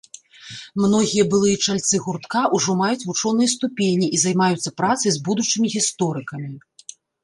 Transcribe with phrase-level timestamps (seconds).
[0.85, 6.55] Многія былыя чальцы гуртка ўжо маюць вучоныя ступені і займаюцца працай з будучымі гісторыкамі.